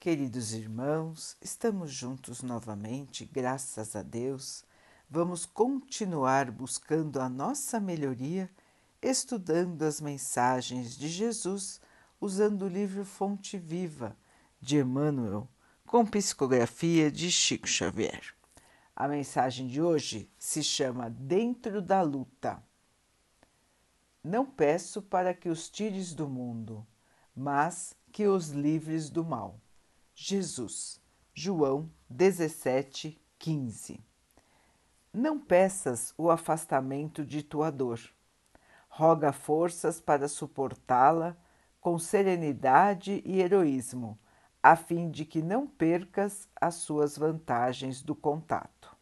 [0.00, 4.64] Queridos irmãos, estamos juntos novamente, graças a Deus.
[5.10, 8.48] Vamos continuar buscando a nossa melhoria,
[9.02, 11.80] estudando as mensagens de Jesus,
[12.20, 14.16] usando o livro Fonte Viva
[14.60, 15.48] de Emmanuel,
[15.84, 18.22] com psicografia de Chico Xavier.
[18.94, 22.62] A mensagem de hoje se chama Dentro da Luta.
[24.22, 26.86] Não peço para que os tires do mundo,
[27.34, 29.58] mas que os livres do mal.
[30.20, 31.00] Jesus,
[31.32, 34.00] João 17, 15.
[35.12, 38.00] Não peças o afastamento de tua dor.
[38.88, 41.36] Roga forças para suportá-la
[41.80, 44.18] com serenidade e heroísmo,
[44.60, 48.96] a fim de que não percas as suas vantagens do contato.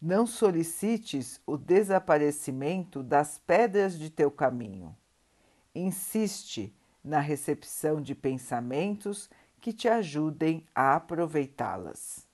[0.00, 4.96] Não solicites o desaparecimento das pedras de teu caminho.
[5.74, 6.72] Insiste
[7.02, 9.28] na recepção de pensamentos
[9.64, 12.28] que te ajudem a aproveitá-las.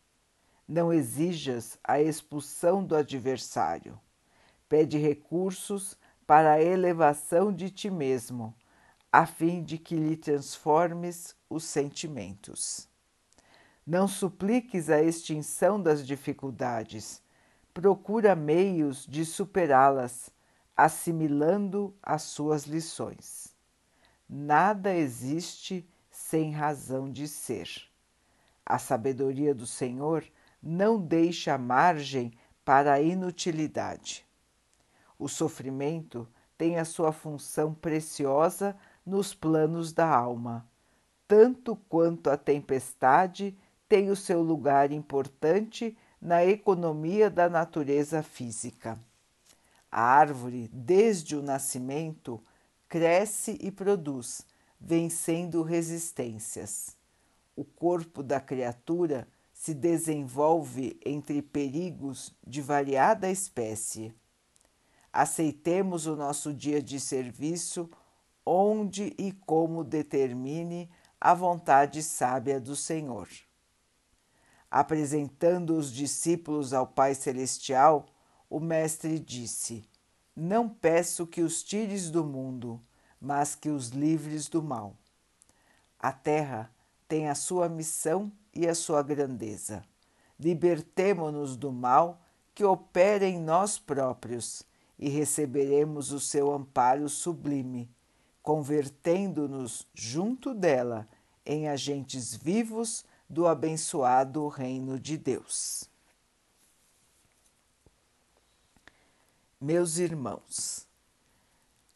[0.67, 3.97] Não exijas a expulsão do adversário.
[4.69, 5.97] Pede recursos
[6.27, 8.53] para a elevação de ti mesmo,
[9.13, 12.89] a fim de que lhe transformes os sentimentos.
[13.87, 17.23] Não supliques a extinção das dificuldades,
[17.73, 20.31] procura meios de superá-las,
[20.77, 23.55] assimilando as suas lições.
[24.29, 25.89] Nada existe
[26.31, 27.69] sem razão de ser.
[28.65, 30.25] A sabedoria do Senhor
[30.63, 32.31] não deixa margem
[32.65, 34.25] para a inutilidade.
[35.19, 40.69] O sofrimento tem a sua função preciosa nos planos da alma,
[41.27, 43.59] tanto quanto a tempestade
[43.89, 48.97] tem o seu lugar importante na economia da natureza física.
[49.91, 52.41] A árvore, desde o nascimento,
[52.89, 54.47] cresce e produz,
[54.81, 56.97] vencendo resistências.
[57.55, 64.15] O corpo da criatura se desenvolve entre perigos de variada espécie.
[65.13, 67.91] Aceitemos o nosso dia de serviço
[68.45, 70.91] onde e como determine
[71.21, 73.29] a vontade sábia do Senhor.
[74.71, 78.07] Apresentando os discípulos ao Pai Celestial,
[78.49, 79.85] o Mestre disse:
[80.35, 82.81] Não peço que os tires do mundo,
[83.21, 84.97] mas que os livres do mal.
[85.99, 86.71] A terra
[87.07, 89.85] tem a sua missão e a sua grandeza.
[90.39, 92.21] Libertemo-nos do mal
[92.55, 94.65] que opera em nós próprios
[94.99, 97.91] e receberemos o seu amparo sublime,
[98.43, 101.09] convertendo-nos junto dela
[101.45, 105.89] em agentes vivos do abençoado reino de Deus.
[109.61, 110.87] Meus irmãos,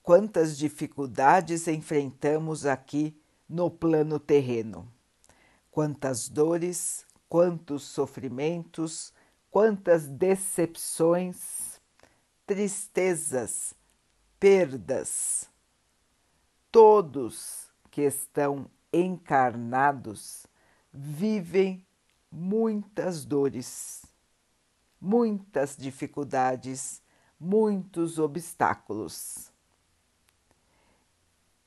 [0.04, 4.86] quantas dificuldades enfrentamos aqui no plano terreno.
[5.70, 9.14] Quantas dores, quantos sofrimentos,
[9.50, 11.80] quantas decepções,
[12.46, 13.74] tristezas,
[14.38, 15.48] perdas.
[16.70, 20.46] Todos que estão encarnados
[20.92, 21.82] vivem
[22.30, 24.04] muitas dores,
[25.00, 27.02] muitas dificuldades,
[27.40, 29.53] muitos obstáculos.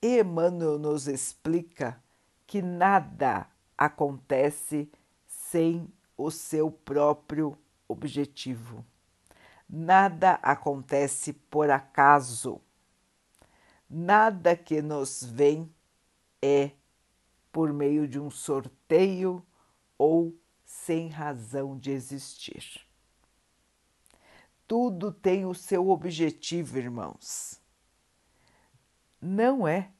[0.02, 2.02] Emmanuel nos explica
[2.46, 4.92] que nada acontece
[5.26, 8.86] sem o seu próprio objetivo.
[9.68, 12.62] Nada acontece por acaso.
[13.90, 15.74] Nada que nos vem
[16.42, 16.72] é
[17.52, 19.44] por meio de um sorteio
[19.98, 22.86] ou sem razão de existir.
[24.68, 27.57] Tudo tem o seu objetivo, irmãos
[29.22, 29.92] não é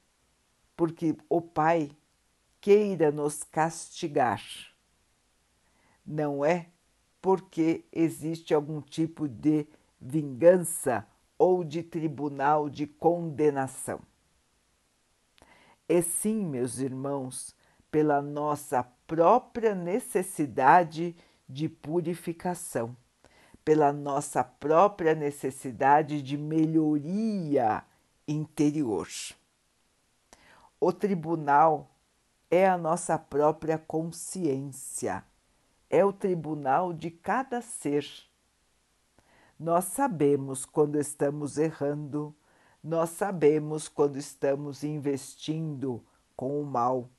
[0.76, 1.90] porque o Pai
[2.62, 4.42] queira nos castigar,
[6.06, 6.70] não é
[7.22, 9.68] porque existe algum tipo de
[10.00, 11.06] vingança
[11.38, 14.00] ou de tribunal de condenação.
[15.90, 17.56] É sim, meus irmãos,
[17.90, 21.16] pela nossa própria necessidade
[21.48, 22.96] de purificação,
[23.64, 27.84] pela nossa própria necessidade de melhoria
[28.28, 29.08] interior.
[30.80, 31.90] O tribunal
[32.52, 35.24] é a nossa própria consciência,
[35.90, 38.06] é o tribunal de cada ser.
[39.60, 42.36] Nós sabemos quando estamos errando,
[42.84, 46.04] nós sabemos quando estamos investindo
[46.36, 47.10] com o mal.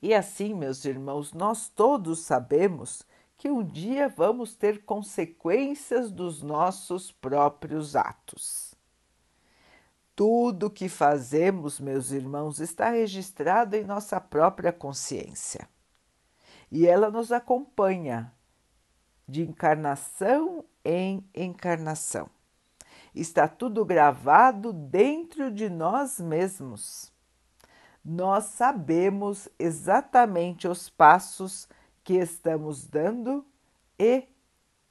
[0.00, 3.04] E assim, meus irmãos, nós todos sabemos
[3.36, 8.74] que um dia vamos ter consequências dos nossos próprios atos.
[10.14, 15.68] Tudo que fazemos, meus irmãos, está registrado em nossa própria consciência.
[16.72, 18.32] E ela nos acompanha
[19.28, 22.30] de encarnação em encarnação.
[23.14, 27.12] Está tudo gravado dentro de nós mesmos.
[28.04, 31.68] Nós sabemos exatamente os passos
[32.06, 33.44] que estamos dando
[33.98, 34.28] e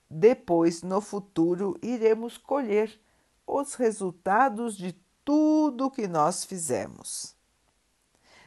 [0.10, 3.00] depois, no futuro, iremos colher
[3.48, 4.92] os resultados de
[5.24, 7.34] tudo que nós fizemos.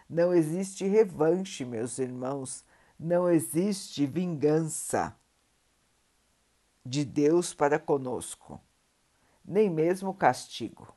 [0.06, 2.62] Não existe revanche, meus irmãos,
[3.00, 5.16] não existe vingança
[6.84, 8.60] de Deus para conosco,
[9.42, 10.94] nem mesmo castigo.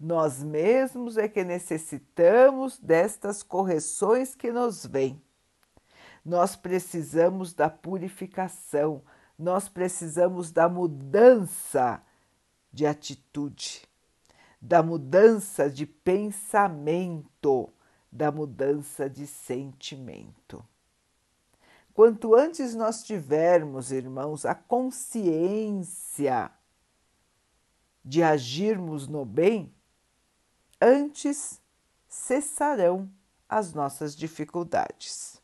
[0.00, 5.22] Nós mesmos é que necessitamos destas correções que nos vêm.
[6.24, 9.02] Nós precisamos da purificação,
[9.38, 12.02] nós precisamos da mudança
[12.72, 13.82] de atitude,
[14.60, 17.72] da mudança de pensamento,
[18.10, 20.64] da mudança de sentimento.
[21.94, 26.50] Quanto antes nós tivermos, irmãos, a consciência
[28.04, 29.74] de agirmos no bem,
[30.80, 31.60] antes
[32.08, 33.10] cessarão
[33.48, 35.42] as nossas dificuldades.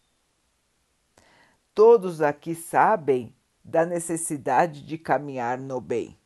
[1.75, 3.35] Todos aqui sabem
[3.65, 6.17] da necessidade de caminhar no bem.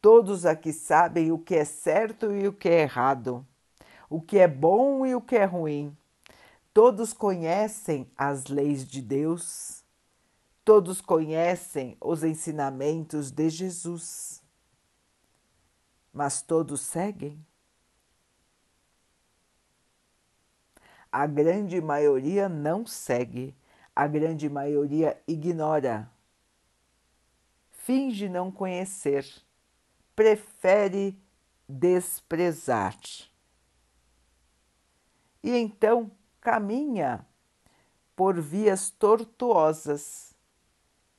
[0.00, 3.46] Todos aqui sabem o que é certo e o que é errado,
[4.10, 5.96] o que é bom e o que é ruim.
[6.74, 9.84] Todos conhecem as leis de Deus,
[10.64, 14.42] todos conhecem os ensinamentos de Jesus,
[16.12, 17.38] mas todos seguem.
[21.12, 23.54] A grande maioria não segue,
[23.94, 26.10] a grande maioria ignora
[27.70, 29.26] finge não conhecer,
[30.14, 31.18] prefere
[31.68, 32.96] desprezar.
[35.42, 36.10] E então
[36.40, 37.26] caminha
[38.14, 40.32] por vias tortuosas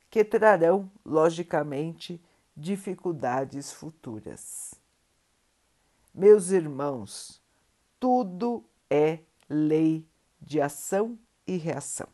[0.08, 2.22] que trarão, logicamente,
[2.56, 4.74] dificuldades futuras.
[6.14, 7.42] Meus irmãos,
[7.98, 9.18] tudo é
[9.48, 10.06] lei
[10.40, 12.08] de ação e reação.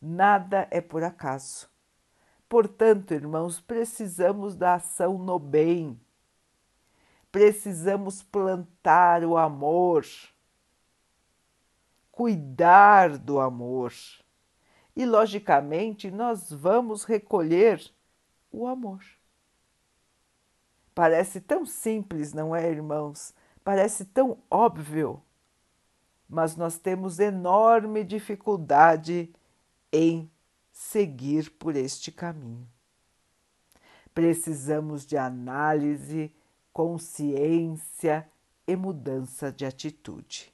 [0.00, 1.68] Nada é por acaso.
[2.48, 6.00] Portanto, irmãos, precisamos da ação no bem,
[7.30, 10.04] precisamos plantar o amor,
[12.10, 13.92] cuidar do amor.
[14.96, 17.80] E, logicamente, nós vamos recolher
[18.50, 19.04] o amor.
[20.94, 23.32] Parece tão simples, não é, irmãos?
[23.62, 25.22] Parece tão óbvio,
[26.28, 29.32] mas nós temos enorme dificuldade
[29.92, 30.30] em
[30.72, 32.68] seguir por este caminho.
[34.14, 36.34] Precisamos de análise,
[36.72, 38.28] consciência
[38.66, 40.52] e mudança de atitude.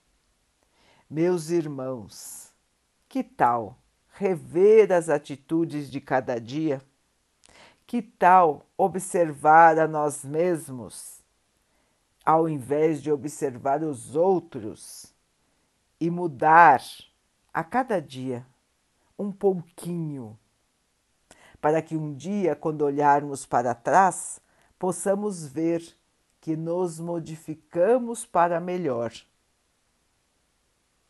[1.09, 2.53] Meus irmãos,
[3.09, 3.79] que tal
[4.13, 6.83] rever as atitudes de cada dia?
[7.87, 11.23] Que tal observar a nós mesmos,
[12.25, 15.15] ao invés de observar os outros,
[16.01, 16.83] e mudar
[17.55, 18.45] a cada dia
[19.19, 20.39] um pouquinho,
[21.61, 24.41] para que um dia, quando olharmos para trás,
[24.79, 25.83] possamos ver
[26.41, 29.13] que nos modificamos para melhor,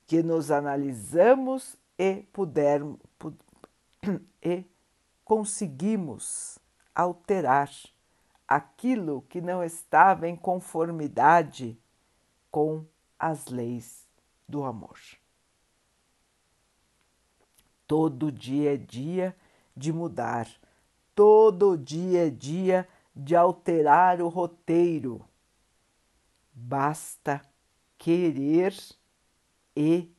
[0.07, 2.99] que nos analisamos e pudermos
[4.43, 4.65] e
[5.25, 6.59] conseguimos
[6.95, 7.71] alterar
[8.47, 11.79] aquilo que não estava em conformidade
[12.51, 12.87] com
[13.19, 14.07] as leis
[14.49, 14.99] do amor.
[17.87, 19.37] Todo dia é dia
[19.77, 20.49] de mudar,
[21.15, 25.25] todo dia é dia de alterar o roteiro.
[26.53, 27.41] Basta
[27.99, 28.75] querer
[29.77, 30.11] e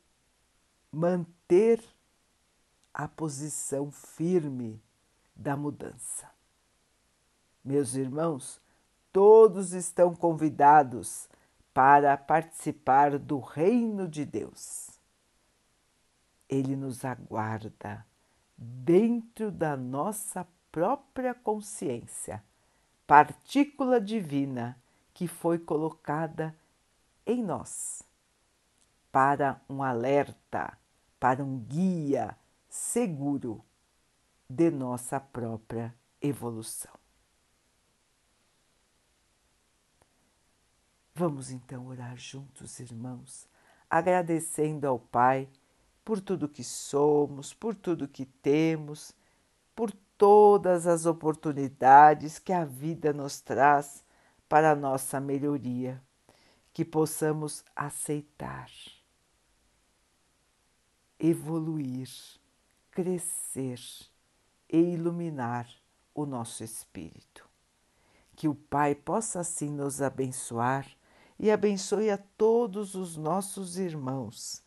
[0.90, 1.82] manter
[2.94, 4.82] a posição firme
[5.34, 6.28] da mudança.
[7.64, 8.60] Meus irmãos,
[9.12, 11.28] todos estão convidados
[11.72, 14.97] para participar do reino de Deus.
[16.48, 18.06] Ele nos aguarda
[18.56, 22.42] dentro da nossa própria consciência,
[23.06, 24.80] partícula divina
[25.12, 26.56] que foi colocada
[27.26, 28.02] em nós
[29.10, 30.78] para um alerta,
[31.18, 32.36] para um guia
[32.68, 33.64] seguro
[34.48, 36.92] de nossa própria evolução.
[41.14, 43.48] Vamos então orar juntos, irmãos,
[43.90, 45.48] agradecendo ao Pai
[46.08, 49.12] por tudo que somos, por tudo que temos,
[49.76, 54.02] por todas as oportunidades que a vida nos traz
[54.48, 56.02] para a nossa melhoria,
[56.72, 58.70] que possamos aceitar,
[61.18, 62.08] evoluir,
[62.90, 63.78] crescer
[64.66, 65.68] e iluminar
[66.14, 67.46] o nosso espírito.
[68.34, 70.88] Que o Pai possa assim nos abençoar
[71.38, 74.66] e abençoe a todos os nossos irmãos.